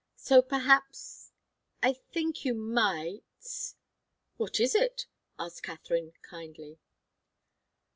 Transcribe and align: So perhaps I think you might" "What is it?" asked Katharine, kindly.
So 0.15 0.41
perhaps 0.41 1.31
I 1.83 1.93
think 1.93 2.43
you 2.43 2.55
might" 2.55 3.23
"What 4.37 4.59
is 4.59 4.73
it?" 4.73 5.05
asked 5.37 5.61
Katharine, 5.61 6.13
kindly. 6.27 6.79